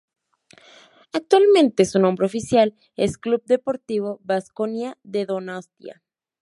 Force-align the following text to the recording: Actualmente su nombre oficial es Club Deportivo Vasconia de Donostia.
Actualmente 1.13 1.85
su 1.85 1.99
nombre 1.99 2.25
oficial 2.25 2.73
es 2.95 3.19
Club 3.19 3.43
Deportivo 3.45 4.19
Vasconia 4.23 4.97
de 5.03 5.27
Donostia. 5.27 6.01